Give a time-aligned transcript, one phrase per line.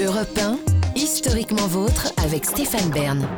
[0.00, 0.58] Europe 1,
[0.96, 3.28] historiquement vôtre avec Stéphane Bern.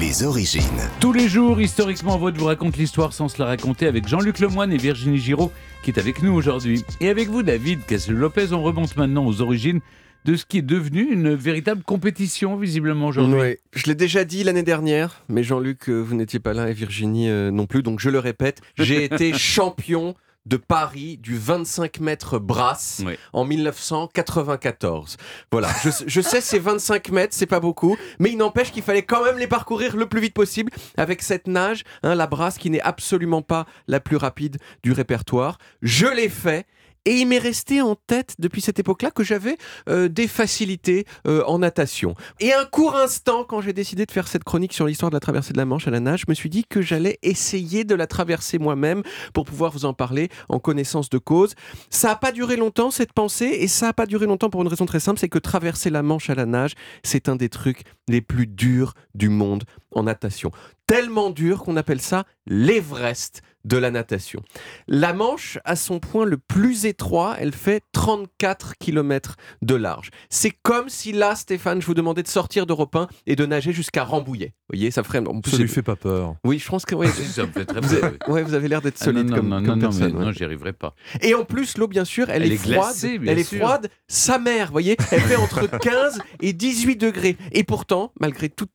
[0.00, 0.62] Les origines.
[0.98, 4.72] Tous les jours, historiquement votre vous raconte l'histoire sans se la raconter avec Jean-Luc Lemoyne
[4.72, 5.52] et Virginie Giraud
[5.84, 6.82] qui est avec nous aujourd'hui.
[7.00, 9.78] Et avec vous, David Cassel-Lopez, on remonte maintenant aux origines
[10.24, 13.40] de ce qui est devenu une véritable compétition visiblement aujourd'hui.
[13.40, 16.72] Oui, je l'ai déjà dit l'année dernière, mais Jean-Luc, euh, vous n'étiez pas là et
[16.72, 20.16] Virginie euh, non plus, donc je le répète, j'ai été champion
[20.46, 23.14] de Paris du 25 mètres brasse Oui.
[23.32, 25.16] en 1994.
[25.52, 29.02] Voilà, je, je sais ces 25 mètres, c'est pas beaucoup, mais il n'empêche qu'il fallait
[29.02, 32.70] quand même les parcourir le plus vite possible avec cette nage, hein, la brasse qui
[32.70, 35.58] n'est absolument pas la plus rapide du répertoire.
[35.82, 36.66] Je l'ai fait.
[37.08, 39.56] Et il m'est resté en tête depuis cette époque-là que j'avais
[39.88, 42.14] euh, des facilités euh, en natation.
[42.38, 45.20] Et un court instant, quand j'ai décidé de faire cette chronique sur l'histoire de la
[45.20, 47.94] traversée de la Manche à la nage, je me suis dit que j'allais essayer de
[47.94, 51.54] la traverser moi-même pour pouvoir vous en parler en connaissance de cause.
[51.88, 54.68] Ça n'a pas duré longtemps cette pensée et ça n'a pas duré longtemps pour une
[54.68, 57.84] raison très simple, c'est que traverser la Manche à la nage, c'est un des trucs
[58.06, 60.50] les plus durs du monde en natation.
[60.88, 64.42] Tellement dur qu'on appelle ça l'Everest de la natation.
[64.86, 70.08] La Manche, à son point le plus étroit, elle fait 34 km de large.
[70.30, 73.72] C'est comme si là, Stéphane, je vous demandais de sortir d'Europe 1 et de nager
[73.74, 74.54] jusqu'à Rambouillet.
[74.70, 75.22] Vous voyez, ça ferait...
[75.46, 76.36] Ça lui fait pas peur.
[76.44, 76.94] Oui, je pense que...
[77.12, 78.04] Si, ça me fait très vous, peur.
[78.04, 78.32] avez, oui.
[78.32, 80.12] ouais, vous avez l'air d'être Ah, solide non, comme, non, comme non, non, personne.
[80.12, 80.24] mais ouais.
[80.26, 80.94] non, j'y arriverai pas.
[81.20, 82.76] Et en plus, l'eau, bien sûr, elle, Elle est, est froide.
[82.76, 87.36] glacée, elle est froide, sa mère, vous voyez, elle fait entre 15 et 18 degrés.
[87.52, 88.68] Et pourtant, malgré tous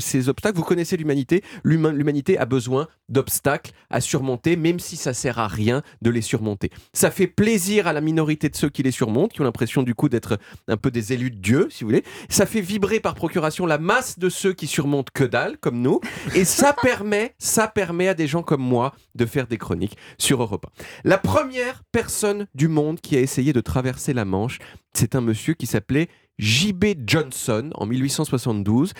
[0.00, 1.44] ces obstacles, vous connaissez l'humanité.
[1.64, 6.70] L'humanité a besoin d'obstacles à surmonter, même si ça sert à rien de les surmonter.
[6.92, 9.94] Ça fait plaisir à la minorité de ceux qui les surmontent, qui ont l'impression du
[9.94, 12.04] coup d'être un peu des élus de Dieu, si vous voulez.
[12.28, 16.00] Ça fait vibrer par procuration la masse de ceux qui surmontent que dalle, comme nous.
[16.34, 20.42] Et ça permet, ça permet à des gens comme moi de faire des chroniques sur
[20.42, 20.82] Europe 1.
[21.04, 24.58] La première personne du monde qui a essayé de traverser la Manche,
[24.92, 26.08] c'est un monsieur qui s'appelait
[26.40, 26.86] J.B.
[27.06, 28.92] Johnson en 1872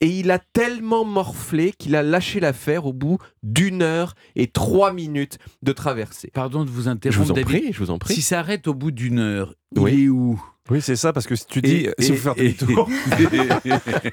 [0.00, 4.92] et il a tellement morflé qu'il a lâché l'affaire au bout d'une heure et trois
[4.92, 6.30] minutes de traversée.
[6.34, 7.46] Pardon de vous Je interrompre, vous en David.
[7.62, 8.14] prie, je vous en prie.
[8.14, 9.92] Si ça arrête au bout d'une heure, Oui.
[9.94, 10.42] il est où?
[10.70, 12.56] Oui, c'est ça, parce que si tu dis, Et- si et- vous faites et-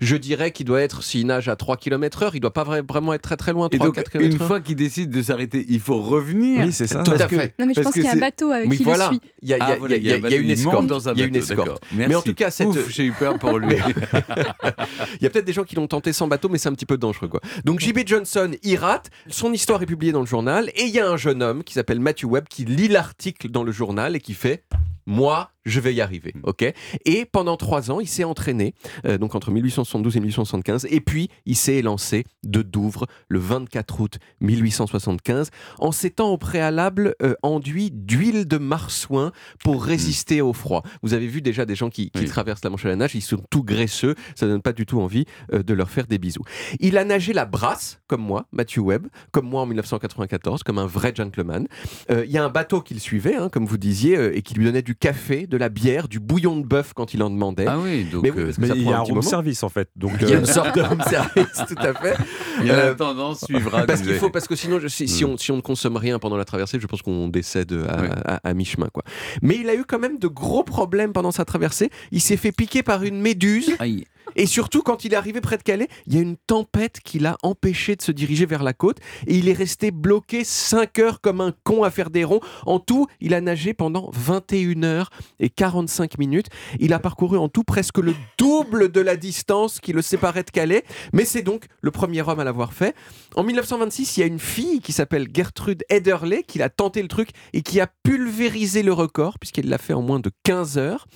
[0.00, 2.86] Je dirais qu'il doit être, s'il nage à 3 km heure, il doit pas vra-
[2.86, 4.46] vraiment être très très loin, Et 3 donc, 4 une heure.
[4.46, 6.64] fois qu'il décide de s'arrêter, il faut revenir.
[6.64, 7.02] oui, c'est ça.
[7.02, 7.54] Tout à fait.
[7.58, 9.08] Non, mais je Parce pense qu'il y a un bateau avec Oui, qui voilà.
[9.10, 9.20] le suit.
[9.42, 10.50] Il y a, il y a- Ah, voilà, il y a- il y a une
[10.50, 10.86] escorte.
[10.86, 11.82] dans un Il y a une bateau, escorte.
[11.92, 13.76] Mais en tout cas, cette- Ouf, j'ai eu peur pour lui.
[15.20, 16.86] Il y a peut-être des gens qui l'ont tenté sans bateau, mais c'est un petit
[16.86, 17.28] peu dangereux.
[17.28, 17.40] Quoi.
[17.64, 19.10] Donc JB Johnson, il rate.
[19.28, 20.70] Son histoire est publiée dans le journal.
[20.76, 23.64] Et il y a un jeune homme qui s'appelle Matthew Webb qui lit l'article dans
[23.64, 24.64] le journal et qui fait
[25.06, 26.32] Moi, je vais y arriver.
[26.42, 26.72] ok?
[27.04, 28.74] Et pendant trois ans, il s'est entraîné,
[29.04, 30.86] euh, donc entre 1872 et 1875.
[30.90, 37.14] Et puis, il s'est lancé de Douvres le 24 août 1875 en s'étant au préalable
[37.22, 39.32] euh, enduit d'huile de marsouin
[39.64, 40.82] pour résister au froid.
[41.02, 42.26] Vous avez vu déjà des gens qui, qui Oui.
[42.26, 45.00] traversent la Manche à la nage, ils sont tout graisseux, ça donne pas du tout
[45.00, 46.42] envie euh, de leur faire des bisous.
[46.80, 50.86] Il a nagé la brasse, comme moi, Matthew Webb, comme moi en 1994, comme un
[50.86, 51.66] vrai gentleman.
[52.10, 54.64] Il y a un bateau qui le suivait, hein, comme vous disiez, et qui lui
[54.64, 57.66] donnait du café, de la bière, du bouillon de bœuf quand il en demandait.
[57.68, 59.08] Ah oui, donc Mais oui, euh, parce que Mais ça il y a un room
[59.16, 59.22] moment.
[59.22, 59.88] service en fait.
[59.96, 62.14] Donc, Il y a euh, une sorte de home service, tout à fait.
[62.60, 63.84] il y a euh, la tendance suivra.
[63.86, 66.18] Parce qu'il faut, parce que sinon, je- si, si on, si on ne consomme rien
[66.18, 68.08] pendant la traversée, je pense qu'on décède à, Oui.
[68.24, 68.88] à- à mi-chemin.
[68.92, 69.02] quoi.
[69.42, 71.90] Mais il a eu quand même de gros problèmes pendant sa traversée.
[72.12, 73.70] Il s'est fait piquer par une méduse.
[73.78, 74.04] Aïe.
[74.36, 77.18] Et surtout, quand il est arrivé près de Calais, il y a une tempête qui
[77.18, 78.98] l'a empêché de se diriger vers la côte.
[79.26, 82.40] Et il est resté bloqué 5 heures comme un con à faire des ronds.
[82.66, 86.46] En tout, il a nagé pendant 21 heures et 45 minutes.
[86.78, 90.50] Il a parcouru en tout presque le double de la distance qui le séparait de
[90.50, 90.84] Calais.
[91.12, 92.94] Mais c'est donc le premier homme à l'avoir fait.
[93.34, 97.08] En 1926, il y a une fille qui s'appelle Gertrude Ederle qui a tenté le
[97.08, 101.06] truc et qui a pulvérisé le record puisqu'elle l'a fait en moins de 15 heures.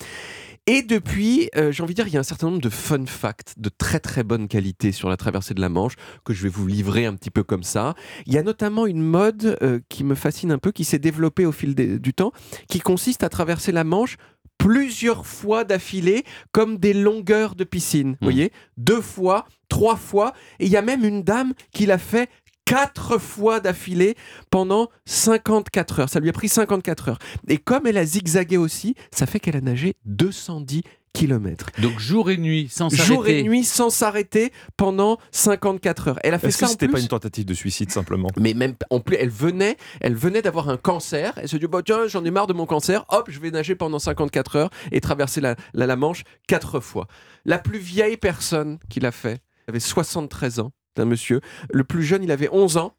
[0.69, 3.05] Et depuis, euh, j'ai envie de dire, il y a un certain nombre de fun
[3.07, 6.49] facts de très très bonne qualité sur la traversée de la Manche que je vais
[6.49, 7.95] vous livrer un petit peu comme ça.
[8.27, 11.47] Il y a notamment une mode euh, qui me fascine un peu, qui s'est développée
[11.47, 12.31] au fil des- du temps,
[12.69, 14.17] qui consiste à traverser la Manche
[14.57, 18.13] plusieurs fois d'affilée comme des longueurs de piscine.
[18.13, 20.33] Vous voyez Deux fois, trois fois.
[20.61, 22.31] Et il y a même une dame qui l'a fait
[22.73, 24.17] quatre fois d'affilée
[24.51, 26.09] pendant 54 heures.
[26.09, 27.19] Ça lui a pris 54 heures.
[27.49, 30.83] Et comme elle a zigzagué aussi, ça fait qu'elle a nagé 210
[31.13, 31.67] km.
[31.83, 33.07] Donc jour et nuit, sans s'arrêter.
[33.07, 36.19] Jour et nuit sans s'arrêter pendant 54 heures.
[36.25, 38.29] Elle a fait Est-ce ça que c'était pas une tentative de suicide simplement?
[38.41, 41.35] Mais même en plus, elle venait, elle venait d'avoir un cancer.
[41.37, 43.05] Elle se dit bah tiens, j'en ai marre de mon cancer.
[43.11, 47.07] Hop, je vais nager pendant 54 heures et traverser la, la, la Manche quatre fois.
[47.45, 50.73] La plus vieille personne qui l'a fait avait 73 ans.
[50.97, 51.41] D'un monsieur.
[51.71, 52.95] Le plus jeune, il avait 11 ans.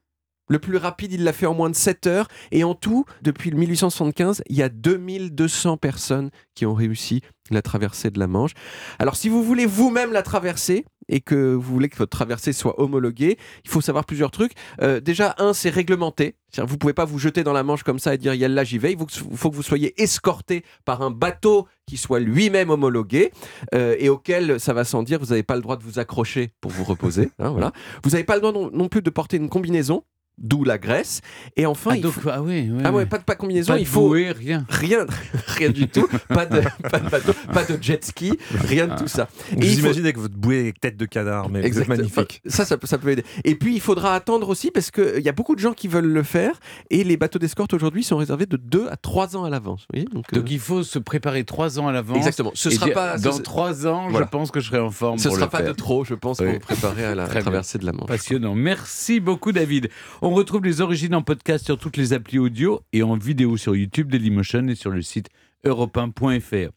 [0.50, 2.28] Le plus rapide, il l'a fait en moins de 7 heures.
[2.51, 7.62] Et en tout, depuis le 1875, il y a 2200 personnes qui ont réussi la
[7.62, 8.51] traversée de la Manche.
[9.00, 12.81] Alors, si vous voulez vous-même la traverser et que vous voulez que votre traversée soit
[12.81, 14.54] homologuée, il faut savoir plusieurs trucs.
[14.81, 16.36] Euh, déjà, un, c'est réglementé.
[16.57, 18.48] Vous pouvez pas vous jeter dans la Manche comme ça et dire, il y a
[18.48, 18.92] là, j'y vais.
[18.94, 23.31] Il faut que, vous soyez escorté par un bateau qui soit lui-même homologué
[23.75, 26.51] euh, et auquel, ça va sans dire, vous n'avez pas le droit de vous accrocher
[26.60, 27.30] pour vous reposer.
[27.38, 27.71] hein, voilà.
[28.04, 30.04] Vous n'avez pas le droit non plus de porter une combinaison,
[30.38, 31.21] d'où la graisse.
[31.56, 33.06] Et enfin, Ah, il donc, faut- ah oui, oui, ah ouais, oui.
[33.09, 34.65] pas de pas de combinaison, Pas de il faut bouée, rien.
[34.69, 35.06] rien,
[35.47, 39.07] rien du tout, pas de, pas de bateau, pas de jet ski, rien de tout
[39.07, 39.27] ça.
[39.51, 41.97] Et vous il faut- avec votre bouée tête de canard, mais Exactement.
[41.97, 42.41] magnifique.
[42.45, 43.24] Ça, ça, peut- ça peut aider.
[43.44, 46.06] Et puis, il faudra attendre aussi parce qu'il y a beaucoup de gens qui veulent
[46.12, 46.59] le faire
[46.89, 49.86] et les bateaux d'escorte aujourd'hui sont réservés de 2 à 3 ans à l'avance.
[50.12, 52.18] Donc, euh, Donc il faut se préparer trois ans à l'avance.
[52.18, 52.51] Exactement.
[52.56, 54.25] Ce et sera dire, pas, dans ce, trois ans, Voilà.
[54.25, 55.68] je pense que je serai en forme ce pour sera le pas faire.
[55.68, 56.53] de trop, je pense, Oui.
[56.53, 57.41] pour préparer à la Très bien.
[57.44, 58.07] traversée de la Manche.
[58.07, 58.56] Passionnant.
[58.56, 59.89] Merci beaucoup, David.
[60.25, 63.75] On retrouve les origines en podcast sur toutes les applis audio et en vidéo sur
[63.75, 65.28] YouTube, Dailymotion et sur le site
[65.66, 66.72] europe1.fr.